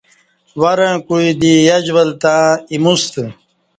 [0.61, 3.23] ورں کوعی دی یش ول تں ایموستہ